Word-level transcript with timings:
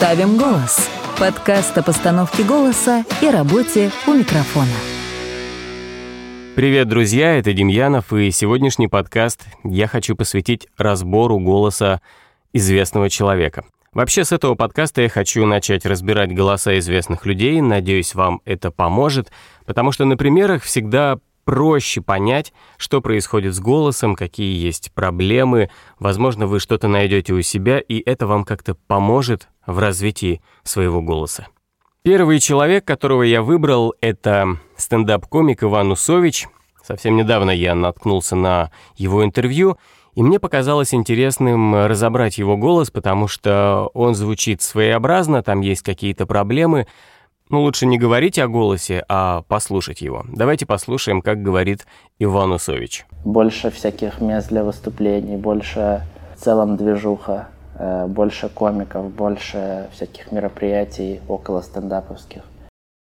Ставим 0.00 0.38
голос. 0.38 0.88
Подкаст 1.18 1.76
о 1.76 1.82
постановке 1.82 2.42
голоса 2.42 3.04
и 3.20 3.28
работе 3.28 3.90
у 4.06 4.14
микрофона. 4.14 4.72
Привет, 6.56 6.88
друзья, 6.88 7.36
это 7.36 7.52
Демьянов, 7.52 8.10
и 8.14 8.30
сегодняшний 8.30 8.88
подкаст 8.88 9.44
я 9.62 9.86
хочу 9.86 10.16
посвятить 10.16 10.68
разбору 10.78 11.38
голоса 11.38 12.00
известного 12.54 13.10
человека. 13.10 13.66
Вообще, 13.92 14.24
с 14.24 14.32
этого 14.32 14.54
подкаста 14.54 15.02
я 15.02 15.10
хочу 15.10 15.44
начать 15.44 15.84
разбирать 15.84 16.34
голоса 16.34 16.78
известных 16.78 17.26
людей, 17.26 17.60
надеюсь, 17.60 18.14
вам 18.14 18.40
это 18.46 18.70
поможет, 18.70 19.30
потому 19.66 19.92
что 19.92 20.06
на 20.06 20.16
примерах 20.16 20.62
всегда 20.62 21.18
проще 21.50 22.00
понять, 22.00 22.52
что 22.76 23.00
происходит 23.00 23.56
с 23.56 23.58
голосом, 23.58 24.14
какие 24.14 24.56
есть 24.56 24.92
проблемы. 24.92 25.68
Возможно, 25.98 26.46
вы 26.46 26.60
что-то 26.60 26.86
найдете 26.86 27.32
у 27.32 27.42
себя, 27.42 27.80
и 27.80 28.00
это 28.08 28.28
вам 28.28 28.44
как-то 28.44 28.76
поможет 28.76 29.48
в 29.66 29.80
развитии 29.80 30.42
своего 30.62 31.02
голоса. 31.02 31.48
Первый 32.02 32.38
человек, 32.38 32.84
которого 32.84 33.24
я 33.24 33.42
выбрал, 33.42 33.94
это 34.00 34.60
стендап-комик 34.76 35.64
Иван 35.64 35.90
Усович. 35.90 36.46
Совсем 36.84 37.16
недавно 37.16 37.50
я 37.50 37.74
наткнулся 37.74 38.36
на 38.36 38.70
его 38.94 39.24
интервью, 39.24 39.76
и 40.14 40.22
мне 40.22 40.38
показалось 40.38 40.94
интересным 40.94 41.74
разобрать 41.74 42.38
его 42.38 42.56
голос, 42.56 42.92
потому 42.92 43.26
что 43.26 43.90
он 43.92 44.14
звучит 44.14 44.62
своеобразно, 44.62 45.42
там 45.42 45.62
есть 45.62 45.82
какие-то 45.82 46.26
проблемы, 46.26 46.86
ну, 47.50 47.62
лучше 47.62 47.86
не 47.86 47.98
говорить 47.98 48.38
о 48.38 48.48
голосе, 48.48 49.04
а 49.08 49.42
послушать 49.42 50.00
его. 50.00 50.24
Давайте 50.28 50.66
послушаем, 50.66 51.20
как 51.20 51.42
говорит 51.42 51.86
Иван 52.18 52.52
Усович. 52.52 53.06
Больше 53.24 53.70
всяких 53.70 54.20
мест 54.20 54.48
для 54.48 54.64
выступлений, 54.64 55.36
больше 55.36 56.02
в 56.36 56.40
целом 56.40 56.76
движуха, 56.76 57.48
э, 57.74 58.06
больше 58.06 58.48
комиков, 58.48 59.10
больше 59.10 59.88
всяких 59.92 60.32
мероприятий 60.32 61.20
около 61.28 61.62
стендаповских. 61.62 62.42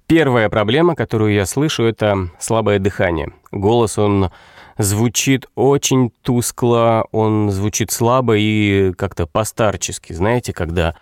Первая 0.06 0.50
проблема, 0.50 0.96
которую 0.96 1.34
я 1.34 1.46
слышу, 1.46 1.84
это 1.84 2.30
слабое 2.40 2.80
дыхание. 2.80 3.34
Голос, 3.52 3.98
он 3.98 4.30
звучит 4.78 5.48
очень 5.56 6.12
тускло, 6.22 7.06
он 7.12 7.50
звучит 7.50 7.92
слабо 7.92 8.38
и 8.38 8.94
как-то 8.94 9.26
постарчески. 9.26 10.14
Знаете, 10.14 10.54
когда 10.54 10.96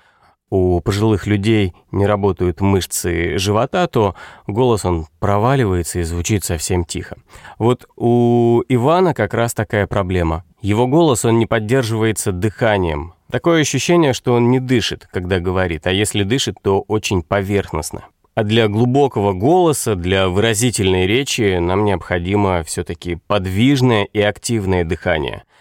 у 0.49 0.79
пожилых 0.79 1.25
людей 1.27 1.73
не 1.91 2.05
работают 2.05 2.61
мышцы 2.61 3.37
живота, 3.37 3.87
то 3.87 4.15
голос 4.47 4.85
он 4.85 5.07
проваливается 5.19 5.99
и 5.99 6.03
звучит 6.03 6.43
совсем 6.43 6.85
тихо. 6.85 7.17
Вот 7.57 7.85
у 7.95 8.61
Ивана 8.69 9.13
как 9.13 9.33
раз 9.33 9.53
такая 9.53 9.87
проблема. 9.87 10.43
Его 10.61 10.87
голос 10.87 11.25
он 11.25 11.39
не 11.39 11.45
поддерживается 11.45 12.31
дыханием. 12.31 13.13
Такое 13.31 13.61
ощущение, 13.61 14.13
что 14.13 14.33
он 14.33 14.51
не 14.51 14.59
дышит, 14.59 15.07
когда 15.11 15.39
говорит, 15.39 15.87
а 15.87 15.91
если 15.91 16.23
дышит, 16.23 16.57
то 16.61 16.81
очень 16.81 17.23
поверхностно. 17.23 18.05
А 18.35 18.43
для 18.43 18.67
глубокого 18.67 19.33
голоса, 19.33 19.95
для 19.95 20.27
выразительной 20.27 21.07
речи 21.07 21.57
нам 21.57 21.85
необходимо 21.85 22.63
все-таки 22.63 23.17
подвижное 23.27 24.03
и 24.03 24.21
активное 24.21 24.83
дыхание– 24.83 25.43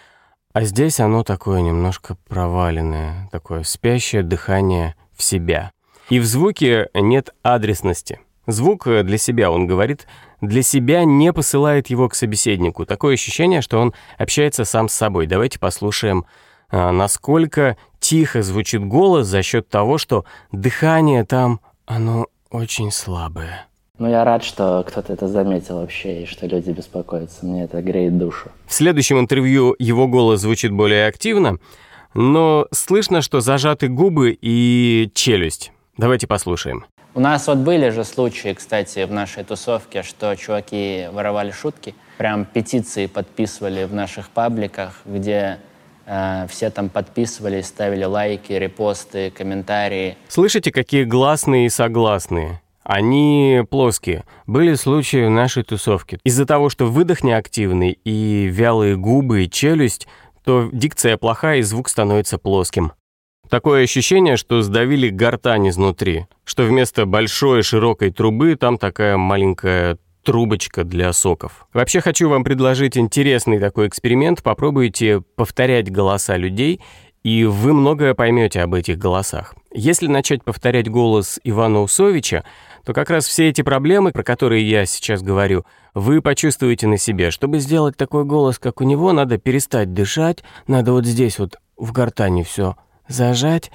а 0.55 0.63
здесь 0.63 1.01
оно 1.01 1.25
такое 1.25 1.61
немножко 1.61 2.17
проваленное, 2.29 3.29
такое 3.33 3.65
спящее 3.65 4.23
дыхание 4.23 4.95
в 5.13 5.23
себя. 5.23 5.73
И 6.11 6.21
в 6.21 6.25
звуке 6.25 6.89
нет 6.95 7.35
адресности. 7.43 8.21
Звук 8.47 8.85
для 8.85 9.19
себя, 9.19 9.51
он 9.51 9.67
говорит, 9.67 10.07
для 10.41 10.63
себя 10.63 11.05
не 11.05 11.33
посылает 11.33 11.89
его 11.89 12.09
к 12.09 12.15
собеседнику. 12.15 12.87
Такое 12.87 13.15
ощущение, 13.15 13.63
что 13.63 13.81
он 13.81 13.95
общается 14.17 14.65
сам 14.65 14.89
с 14.89 14.93
собой. 14.93 15.27
Давайте 15.27 15.59
послушаем, 15.59 16.25
а, 16.71 16.93
насколько 16.93 17.77
тихо 17.99 18.43
звучит 18.43 18.85
голос 18.87 19.27
за 19.27 19.43
счет 19.43 19.69
того, 19.69 19.99
что 19.99 20.25
дыхание 20.53 21.25
там, 21.25 21.61
оно 21.85 22.29
очень 22.51 22.93
слабое. 22.93 23.67
Ну, 23.97 24.11
я 24.11 24.25
рад, 24.25 24.43
что 24.43 24.85
кто-то 24.85 25.13
это 25.13 25.29
заметил 25.29 25.77
вообще, 25.77 26.23
и 26.23 26.27
что 26.27 26.47
люди 26.47 26.71
беспокоятся. 26.71 27.47
Мне 27.47 27.63
это 27.63 27.81
греет 27.81 28.19
душу. 28.19 28.51
В 28.67 28.75
следующем 28.75 29.21
интервью 29.21 29.77
его 29.79 30.09
голос 30.09 30.41
звучит 30.41 30.73
более 30.73 31.07
активно, 31.07 31.59
но 32.13 32.67
слышно, 32.73 33.23
что 33.23 33.41
зажаты 33.41 33.87
губы 33.87 34.37
и 34.41 35.13
челюсть. 35.15 35.71
Давайте 35.97 36.27
послушаем. 36.27 36.85
У 37.15 37.21
нас 37.21 37.47
вот 37.47 37.59
были 37.59 37.91
же 37.91 38.03
случаи, 38.03 38.53
кстати, 38.53 39.05
в 39.05 39.13
нашей 39.13 39.45
тусовке, 39.45 40.03
что 40.03 40.35
чуваки 40.35 41.07
воровали 41.13 41.53
шутки. 41.53 41.95
Прям 42.19 42.47
петиции 42.47 43.07
подписывали 43.07 43.85
в 43.85 43.95
наших 43.95 44.31
пабликах, 44.31 45.03
где 45.05 45.59
э, 46.07 46.49
все 46.49 46.71
там 46.71 46.89
подписывались, 46.89 47.67
ставили 47.67 48.03
лайки, 48.03 48.53
репосты, 48.55 49.31
комментарии. 49.31 50.17
Слышите, 50.27 50.73
какие 50.73 51.05
гласные 51.05 51.67
и 51.67 51.69
согласные? 51.69 52.61
Они 52.85 53.63
плоские. 53.71 54.25
Были 54.47 54.75
случаи 54.75 55.27
в 55.27 55.31
нашей 55.31 55.65
тусовке. 55.65 56.19
Из-за 56.23 56.47
того, 56.47 56.69
что 56.69 56.87
выдох 56.87 57.25
неактивный 57.25 57.99
и 58.05 58.47
вялые 58.51 58.97
губы 58.97 59.45
и 59.45 59.51
челюсть, 59.51 60.07
то 60.45 60.69
дикция 60.73 61.17
плохая 61.17 61.59
и 61.59 61.63
звук 61.63 61.89
становится 61.89 62.39
плоским. 62.39 62.93
Такое 63.49 63.85
ощущение, 63.85 64.37
что 64.37 64.63
сдавили 64.63 65.09
гортань 65.09 65.69
изнутри, 65.69 66.27
что 66.45 66.65
вместо 66.65 67.07
большой 67.07 67.63
широкой 67.63 68.11
трубы 68.11 68.57
там 68.57 68.79
такая 68.79 69.17
маленькая 69.17 69.99
трубочка 70.25 70.85
для 70.85 71.13
соков. 71.13 71.67
Вообще 71.73 72.01
хочу 72.01 72.29
вам 72.29 72.45
предложить 72.45 72.97
интересный 72.97 73.61
такой 73.61 73.89
эксперимент. 73.89 74.43
Попробуйте 74.43 75.21
повторять 75.37 75.93
голоса 75.93 76.37
людей, 76.37 76.81
и 77.25 77.45
вы 77.45 77.73
многое 77.73 78.15
поймете 78.15 78.61
об 78.61 78.75
этих 78.75 78.99
голосах. 78.99 79.55
Если 79.73 80.07
начать 80.07 80.45
повторять 80.45 80.89
голос 80.89 81.41
Ивана 81.43 81.83
Усовича, 81.83 82.45
то 82.85 82.93
как 82.93 83.11
раз 83.11 83.27
все 83.27 83.49
эти 83.49 83.63
проблемы, 83.63 84.13
про 84.13 84.23
которые 84.23 84.69
я 84.69 84.85
сейчас 84.85 85.23
говорю, 85.23 85.65
вы 85.95 86.21
почувствуете 86.21 86.87
на 86.87 86.99
себе. 86.99 87.31
Чтобы 87.31 87.59
сделать 87.59 87.97
такой 87.97 88.25
голос, 88.25 88.59
как 88.59 88.81
у 88.83 88.85
него, 88.85 89.13
надо 89.13 89.39
перестать 89.39 89.95
дышать, 89.95 90.45
надо 90.67 90.93
вот 90.93 91.07
здесь 91.07 91.39
вот 91.39 91.57
в 91.79 91.93
гортани 91.93 92.43
все 92.43 92.77
зажать 93.09 93.71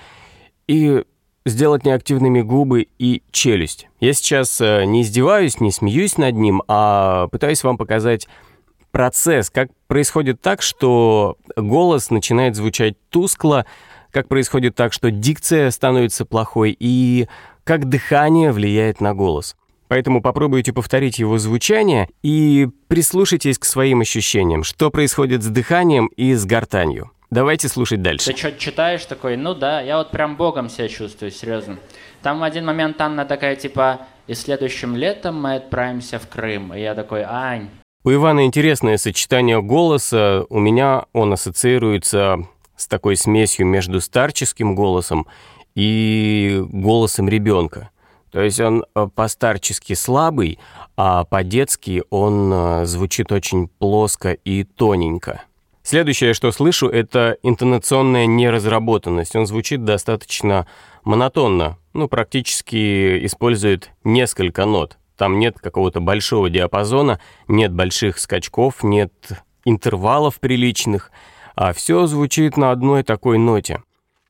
и 0.67 1.03
сделать 1.45 1.85
неактивными 1.85 2.41
губы 2.41 2.87
и 2.99 3.23
челюсть. 3.31 3.87
Я 3.99 4.13
сейчас 4.13 4.61
э, 4.61 4.85
не 4.85 5.01
издеваюсь, 5.01 5.59
не 5.59 5.71
смеюсь 5.71 6.17
над 6.17 6.35
ним, 6.35 6.61
а 6.67 7.27
пытаюсь 7.29 7.63
вам 7.63 7.77
показать 7.77 8.27
процесс, 8.91 9.49
как 9.49 9.69
происходит 9.87 10.41
так, 10.41 10.61
что 10.61 11.37
голос 11.55 12.09
начинает 12.09 12.55
звучать 12.55 12.95
тускло, 13.09 13.65
как 14.11 14.27
происходит 14.27 14.75
так, 14.75 14.93
что 14.93 15.11
дикция 15.11 15.71
становится 15.71 16.25
плохой, 16.25 16.75
и 16.79 17.27
как 17.63 17.87
дыхание 17.87 18.51
влияет 18.51 19.01
на 19.01 19.13
голос. 19.13 19.55
Поэтому 19.87 20.21
попробуйте 20.21 20.71
повторить 20.71 21.17
его 21.17 21.39
звучание 21.39 22.09
и 22.21 22.67
прислушайтесь 22.87 23.57
к 23.57 23.65
своим 23.65 24.01
ощущениям, 24.01 24.63
что 24.63 24.91
происходит 24.91 25.41
с 25.41 25.47
дыханием 25.47 26.07
и 26.15 26.33
с 26.33 26.45
гортанью. 26.45 27.11
Давайте 27.31 27.67
слушать 27.67 28.01
дальше. 28.01 28.31
Ты 28.31 28.37
что 28.37 28.51
читаешь 28.51 29.05
такой? 29.05 29.37
Ну 29.37 29.53
да, 29.53 29.81
я 29.81 29.97
вот 29.97 30.11
прям 30.11 30.35
богом 30.35 30.69
себя 30.69 30.87
чувствую, 30.87 31.31
серьезно. 31.31 31.77
Там 32.21 32.39
в 32.39 32.43
один 32.43 32.65
момент 32.65 32.99
Анна 33.01 33.25
такая, 33.25 33.55
типа, 33.55 34.01
и 34.27 34.33
следующим 34.33 34.95
летом 34.95 35.41
мы 35.41 35.55
отправимся 35.55 36.19
в 36.19 36.27
Крым. 36.27 36.73
И 36.73 36.81
я 36.81 36.95
такой, 36.95 37.23
Ань. 37.23 37.69
У 38.05 38.11
Ивана 38.11 38.45
интересное 38.45 38.95
сочетание 38.95 39.61
голоса. 39.61 40.45
У 40.49 40.57
меня 40.57 41.03
он 41.11 41.33
ассоциируется 41.33 42.47
с 42.77 42.87
такой 42.87 43.17
смесью 43.17 43.65
между 43.65 43.99
старческим 43.99 44.73
голосом 44.73 45.27
и 45.75 46.63
голосом 46.69 47.27
ребенка. 47.27 47.89
То 48.31 48.41
есть 48.41 48.61
он 48.61 48.85
э, 48.95 49.07
постарчески 49.13 49.93
слабый, 49.93 50.59
а 50.95 51.25
по-детски 51.25 52.03
он 52.09 52.53
э, 52.53 52.85
звучит 52.85 53.33
очень 53.33 53.67
плоско 53.67 54.31
и 54.31 54.63
тоненько. 54.63 55.41
Следующее, 55.83 56.33
что 56.33 56.53
слышу, 56.53 56.87
это 56.87 57.37
интонационная 57.43 58.27
неразработанность. 58.27 59.35
Он 59.35 59.45
звучит 59.45 59.83
достаточно 59.83 60.67
монотонно, 61.03 61.77
ну, 61.91 62.07
практически 62.07 63.25
использует 63.25 63.89
несколько 64.05 64.65
нот. 64.65 64.98
Там 65.19 65.37
нет 65.37 65.59
какого-то 65.59 65.99
большого 65.99 66.49
диапазона, 66.49 67.19
нет 67.49 67.73
больших 67.73 68.19
скачков, 68.19 68.83
нет 68.83 69.11
интервалов 69.65 70.39
приличных, 70.39 71.11
а 71.55 71.73
все 71.73 72.07
звучит 72.07 72.55
на 72.55 72.71
одной 72.71 73.03
такой 73.03 73.37
ноте. 73.37 73.83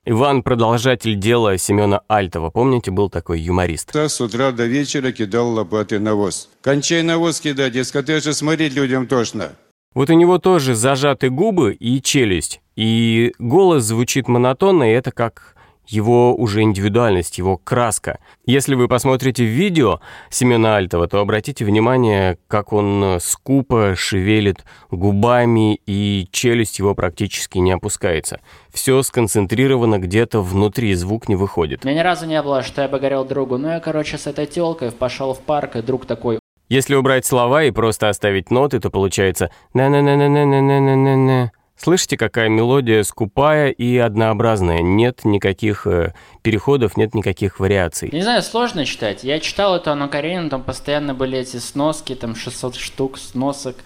Иван– 0.06 0.42
продолжатель 0.44 1.14
дела 1.14 1.60
Семена 1.60 2.02
Альтова. 2.08 2.50
Помните, 2.50 2.90
был 2.90 3.12
такой 3.12 3.40
юморист? 3.40 3.96
С 3.96 4.20
утра 4.20 4.52
до 4.52 4.66
вечера 4.66 5.12
кидал 5.12 5.50
лопаты 5.50 6.00
навоз. 6.00 6.50
Кончай 6.62 7.04
навоз 7.04 7.40
кидать, 7.40 7.74
дескать, 7.74 8.24
же 8.24 8.34
смотреть 8.34 8.74
людям 8.74 9.06
тошно. 9.06 9.52
Вот 9.94 10.10
у 10.10 10.14
него 10.14 10.40
тоже 10.40 10.74
зажаты 10.74 11.30
губы 11.30 11.76
и 11.76 12.02
челюсть. 12.02 12.62
И 12.76 13.36
голос 13.38 13.84
звучит 13.84 14.28
монотонно, 14.28 14.90
и 14.90 14.96
это 14.96 15.12
как 15.12 15.56
его 15.92 16.36
уже 16.36 16.62
индивидуальность, 16.62 17.38
его 17.38 17.58
краска. 17.58 18.20
Если 18.46 18.76
вы 18.76 18.88
посмотрите 18.88 19.44
видео 19.44 20.00
Семена 20.30 20.78
Альтова, 20.78 21.08
то 21.08 21.20
обратите 21.20 21.66
внимание, 21.66 22.38
как 22.48 22.74
он 22.74 23.18
скупо 23.20 23.96
шевелит 23.96 24.64
губами, 24.92 25.80
и 25.86 26.28
челюсть 26.32 26.80
его 26.80 26.96
практически 26.96 27.58
не 27.58 27.72
опускается. 27.72 28.40
Все 28.74 29.02
сконцентрировано 29.02 30.00
где-то 30.00 30.42
внутри, 30.42 30.94
звук 30.94 31.28
не 31.28 31.36
выходит. 31.36 31.84
У 31.84 31.88
меня 31.88 32.00
ни 32.00 32.04
разу 32.04 32.26
не 32.26 32.42
было, 32.42 32.62
что 32.62 32.82
я 32.84 32.88
бы 32.88 33.00
говорил 33.00 33.26
другу, 33.26 33.58
ну 33.58 33.70
я, 33.70 33.80
короче, 33.80 34.18
с 34.18 34.28
этой 34.28 34.46
телкой 34.46 34.92
пошел 34.92 35.34
в 35.34 35.40
парк, 35.40 35.76
и 35.76 35.82
друг 35.82 36.06
такой, 36.06 36.40
Если 36.70 36.94
убрать 36.94 37.26
слова 37.26 37.64
и 37.64 37.72
просто 37.72 38.10
оставить 38.10 38.52
ноты, 38.52 38.80
то 38.80 38.92
получается 38.92 39.50
на-на-на-на-на-на-на-на-на. 39.74 41.52
Слышите, 41.82 42.18
какая 42.18 42.50
мелодия 42.50 43.04
скупая 43.04 43.70
и 43.70 43.98
однообразная? 43.98 44.82
Нет 44.82 45.24
никаких 45.24 45.88
э, 45.88 46.14
переходов, 46.42 46.98
нет 46.98 47.16
никаких 47.16 47.62
вариаций. 47.62 48.10
Не 48.12 48.22
знаю, 48.22 48.44
сложно 48.44 48.86
читать. 48.86 49.24
Я 49.24 49.40
читал 49.40 49.78
это 49.78 49.96
на 49.96 50.10
Каренину, 50.10 50.50
там 50.50 50.62
постоянно 50.62 51.14
были 51.14 51.38
эти 51.38 51.56
сноски, 51.56 52.16
там 52.16 52.36
600 52.36 52.76
штук 52.76 53.18
сносок. 53.18 53.78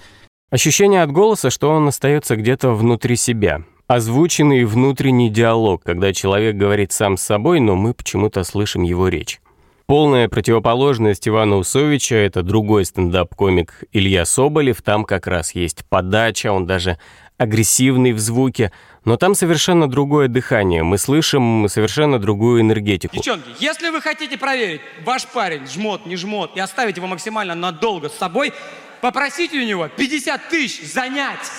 Ощущение 0.49 1.03
от 1.03 1.11
голоса, 1.11 1.51
что 1.51 1.69
он 1.69 1.87
остается 1.87 2.35
где-то 2.35 2.71
внутри 2.71 3.15
себя. 3.15 3.61
Озвученный 3.85 4.65
внутренний 4.65 5.29
диалог, 5.29 5.83
когда 5.83 6.13
человек 6.13 6.55
говорит 6.55 6.91
сам 6.91 7.15
с 7.15 7.21
собой, 7.21 7.59
но 7.59 7.75
мы 7.75 7.93
почему-то 7.93 8.43
слышим 8.43 8.81
его 8.81 9.07
речь. 9.07 9.39
Полная 9.85 10.29
противоположность 10.29 11.27
Ивана 11.27 11.57
Усовича— 11.57 12.15
это 12.17 12.41
другой 12.41 12.85
стендап-комик 12.85 13.83
Илья 13.91 14.25
Соболев. 14.25 14.81
Там 14.81 15.03
как 15.03 15.27
раз 15.27 15.53
есть 15.53 15.85
подача, 15.89 16.53
он 16.53 16.65
даже 16.65 16.97
агрессивный 17.37 18.13
в 18.13 18.19
звуке, 18.19 18.71
но 19.05 19.17
там 19.17 19.35
совершенно 19.35 19.89
другое 19.89 20.27
дыхание. 20.27 20.83
Мы 20.83 20.97
слышим 20.97 21.67
совершенно 21.69 22.19
другую 22.19 22.61
энергетику. 22.61 23.15
Девчонки, 23.15 23.49
если 23.59 23.89
вы 23.89 24.01
хотите 24.01 24.37
проверить, 24.37 24.81
ваш 25.03 25.27
парень 25.27 25.67
жмот, 25.67 26.05
не 26.05 26.15
жмот, 26.15 26.55
и 26.55 26.59
оставить 26.59 26.97
его 26.97 27.07
максимально 27.07 27.55
надолго 27.55 28.09
с 28.09 28.13
собой, 28.13 28.53
попросите 29.01 29.59
у 29.59 29.65
него 29.65 29.87
50 29.87 30.49
тысяч 30.49 30.91
занять. 30.91 31.51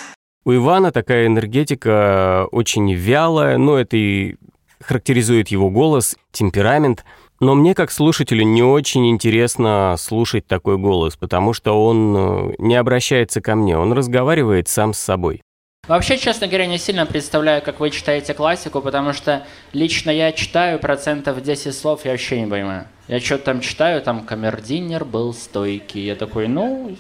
У 0.47 0.55
Ивана 0.55 0.93
такая 0.93 1.27
энергетика 1.27 2.47
очень 2.53 2.93
вялая, 2.93 3.57
но 3.57 3.79
это 3.79 3.97
и 3.97 4.37
характеризует 4.81 5.49
его 5.49 5.71
голос, 5.71 6.17
темперамент. 6.33 7.05
Но 7.41 7.55
мне, 7.55 7.75
как 7.75 7.91
слушателю, 7.91 8.45
не 8.45 8.63
очень 8.63 9.11
интересно 9.11 9.97
слушать 9.99 10.47
такой 10.47 10.79
голос, 10.79 11.17
потому 11.17 11.53
что 11.53 11.85
он 11.85 12.17
э, 12.17 12.55
не 12.59 12.77
обращается 12.77 13.41
ко 13.41 13.55
мне, 13.55 13.77
он 13.77 13.93
разговаривает 13.93 14.69
сам 14.69 14.95
с 14.95 14.99
собой. 14.99 15.43
Вообще, 15.87 16.17
честно 16.17 16.47
говоря, 16.47 16.67
не 16.67 16.79
сильно 16.79 17.05
представляю, 17.05 17.61
как 17.61 17.79
вы 17.79 17.91
читаете 17.91 18.33
классику, 18.33 18.81
потому 18.81 19.13
что 19.13 19.45
лично 19.75 20.11
я 20.11 20.33
читаю 20.33 20.79
процентов 20.79 21.43
10 21.43 21.77
слов, 21.77 22.07
я 22.07 22.13
вообще 22.13 22.41
не 22.41 22.47
понимаю. 22.47 22.87
Я 23.07 23.21
что-то 23.21 23.45
там 23.45 23.61
читаю, 23.61 24.01
там 24.01 24.25
камердинер 24.25 25.05
был 25.05 25.35
стойкий. 25.35 26.07
Я 26.07 26.15
такой, 26.15 26.49
ну, 26.49 26.97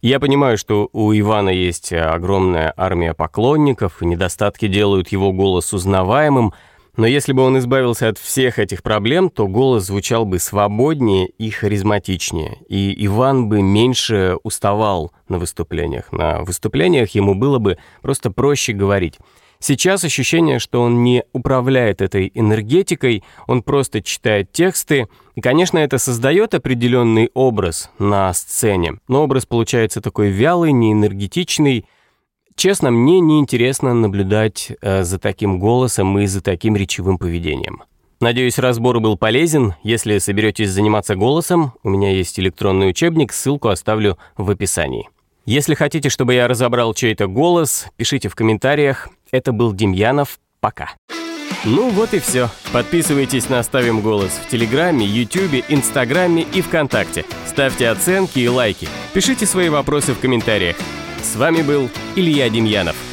Я 0.00 0.18
понимаю, 0.18 0.56
что 0.56 0.88
у 0.92 1.12
Ивана 1.12 1.50
есть 1.50 1.92
огромная 1.92 2.72
армия 2.74 3.12
поклонников, 3.12 4.00
и 4.00 4.06
недостатки 4.06 4.66
делают 4.66 5.08
его 5.08 5.32
голос 5.32 5.74
узнаваемым, 5.74 6.54
но 6.96 7.06
если 7.06 7.32
бы 7.32 7.42
он 7.42 7.58
избавился 7.58 8.08
от 8.08 8.18
всех 8.18 8.58
этих 8.58 8.82
проблем, 8.82 9.30
то 9.30 9.46
голос 9.46 9.86
звучал 9.86 10.24
бы 10.24 10.38
свободнее 10.38 11.28
и 11.28 11.50
харизматичнее, 11.50 12.58
и 12.68 13.04
Иван 13.06 13.48
бы 13.48 13.62
меньше 13.62 14.36
уставал 14.42 15.12
на 15.28 15.38
выступлениях. 15.38 16.10
На 16.12 16.42
выступлениях 16.42 17.10
ему 17.10 17.34
было 17.34 17.58
бы 17.58 17.78
просто 18.02 18.30
проще 18.30 18.72
говорить. 18.72 19.18
Сейчас 19.58 20.04
ощущение, 20.04 20.58
что 20.58 20.82
он 20.82 21.02
не 21.02 21.24
управляет 21.32 22.02
этой 22.02 22.30
энергетикой, 22.34 23.24
он 23.46 23.62
просто 23.62 24.02
читает 24.02 24.52
тексты, 24.52 25.08
и, 25.34 25.40
конечно, 25.40 25.78
это 25.78 25.98
создает 25.98 26.54
определенный 26.54 27.30
образ 27.34 27.90
на 27.98 28.32
сцене, 28.34 28.98
но 29.08 29.24
образ 29.24 29.46
получается 29.46 30.00
такой 30.00 30.28
вялый, 30.28 30.72
неэнергетичный, 30.72 31.86
Честно, 32.56 32.90
мне 32.90 33.20
неинтересно 33.20 33.92
наблюдать 33.92 34.72
э, 34.80 35.04
за 35.04 35.18
таким 35.18 35.58
голосом 35.58 36.18
и 36.18 36.26
за 36.26 36.40
таким 36.40 36.74
речевым 36.74 37.18
поведением. 37.18 37.82
Надеюсь, 38.18 38.58
разбор 38.58 38.98
был 38.98 39.18
полезен. 39.18 39.74
Если 39.82 40.16
соберетесь 40.18 40.70
заниматься 40.70 41.16
голосом, 41.16 41.74
у 41.82 41.90
меня 41.90 42.10
есть 42.10 42.40
электронный 42.40 42.88
учебник, 42.88 43.34
ссылку 43.34 43.68
оставлю 43.68 44.16
в 44.38 44.50
описании. 44.50 45.10
Если 45.44 45.74
хотите, 45.74 46.08
чтобы 46.08 46.32
я 46.32 46.48
разобрал 46.48 46.94
чей-то 46.94 47.26
голос, 47.26 47.86
пишите 47.96 48.30
в 48.30 48.34
комментариях. 48.34 49.10
Это 49.30 49.52
был 49.52 49.74
Демьянов. 49.74 50.40
Пока. 50.60 50.92
Ну 51.64 51.90
вот 51.90 52.14
и 52.14 52.18
все. 52.18 52.48
Подписывайтесь 52.72 53.50
на 53.50 53.62
«Ставим 53.62 54.00
голос» 54.00 54.30
в 54.30 54.48
Телеграме, 54.48 55.04
Ютубе, 55.04 55.62
Инстаграме 55.68 56.42
и 56.54 56.62
ВКонтакте. 56.62 57.26
Ставьте 57.46 57.90
оценки 57.90 58.38
и 58.38 58.48
лайки. 58.48 58.88
Пишите 59.12 59.44
свои 59.46 59.68
вопросы 59.68 60.14
в 60.14 60.18
комментариях. 60.18 60.76
С 61.26 61.34
вами 61.34 61.62
был 61.62 61.90
Илья 62.14 62.48
Демьянов. 62.48 63.05